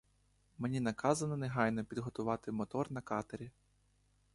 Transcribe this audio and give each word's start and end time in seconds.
Мені 0.57 0.79
наказано 0.79 1.37
негайно 1.37 1.85
підготувати 1.85 2.51
мотор 2.51 2.91
на 2.91 3.01
катері. 3.01 3.51